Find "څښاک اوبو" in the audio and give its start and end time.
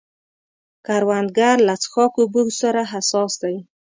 1.83-2.43